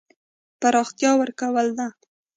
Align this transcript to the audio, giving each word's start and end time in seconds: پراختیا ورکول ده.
پراختیا 0.61 1.11
ورکول 1.19 1.67
ده. 1.77 1.87